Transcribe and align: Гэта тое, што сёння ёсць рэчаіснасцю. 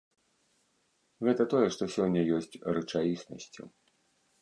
Гэта 1.27 1.47
тое, 1.53 1.67
што 1.77 1.83
сёння 1.99 2.25
ёсць 2.41 2.59
рэчаіснасцю. 2.79 3.73